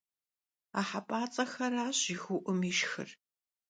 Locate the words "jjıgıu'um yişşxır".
2.05-3.09